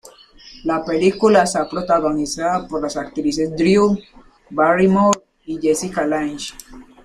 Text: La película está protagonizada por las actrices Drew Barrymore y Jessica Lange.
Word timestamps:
La 0.63 0.83
película 0.83 1.43
está 1.43 1.69
protagonizada 1.69 2.67
por 2.67 2.81
las 2.81 2.97
actrices 2.97 3.55
Drew 3.55 3.99
Barrymore 4.49 5.21
y 5.45 5.59
Jessica 5.61 6.07
Lange. 6.07 6.55